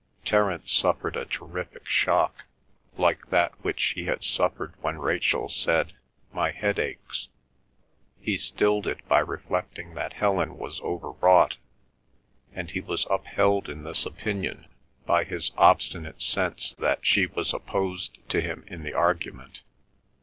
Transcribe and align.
Terence 0.25 0.71
suffered 0.73 1.15
a 1.15 1.25
terrific 1.25 1.85
shock, 1.87 2.45
like 2.97 3.29
that 3.29 3.51
which 3.63 3.83
he 3.93 4.05
had 4.05 4.23
suffered 4.23 4.73
when 4.81 4.97
Rachel 4.97 5.47
said, 5.47 5.93
"My 6.33 6.49
head 6.49 6.79
aches." 6.79 7.29
He 8.19 8.35
stilled 8.37 8.87
it 8.87 9.07
by 9.07 9.19
reflecting 9.19 9.93
that 9.93 10.13
Helen 10.13 10.57
was 10.57 10.81
overwrought, 10.81 11.57
and 12.51 12.71
he 12.71 12.81
was 12.81 13.05
upheld 13.11 13.69
in 13.69 13.83
this 13.83 14.03
opinion 14.03 14.65
by 15.05 15.23
his 15.23 15.51
obstinate 15.55 16.19
sense 16.23 16.73
that 16.79 17.05
she 17.05 17.27
was 17.27 17.53
opposed 17.53 18.27
to 18.29 18.41
him 18.41 18.63
in 18.65 18.81
the 18.81 18.93
argument. 18.93 19.61